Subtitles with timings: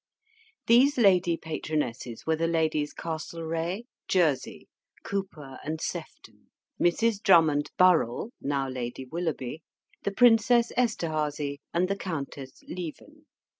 [0.65, 4.67] These lady patronesses were the Ladies Castlereagh, Jersey,
[5.03, 6.49] Cowper, and Sefton,
[6.81, 7.21] Mrs.
[7.21, 9.61] Drummond Burrell, now Lady Willoughby,
[10.01, 13.27] the Princess Esterhazy, and the Countess Lieven.